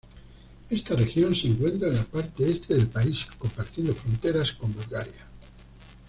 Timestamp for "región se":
0.95-1.45